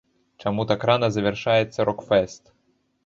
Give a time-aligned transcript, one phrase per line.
[0.43, 2.43] Чаму так рана завяршаецца рок-фэст?